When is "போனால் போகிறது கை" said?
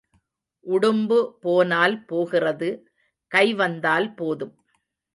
1.41-3.47